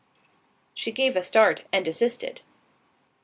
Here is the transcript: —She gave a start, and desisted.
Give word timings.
—She 0.73 0.91
gave 0.91 1.15
a 1.15 1.21
start, 1.21 1.65
and 1.71 1.85
desisted. 1.85 2.41